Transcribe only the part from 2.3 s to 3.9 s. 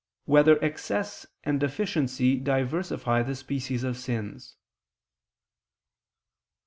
Diversify the Species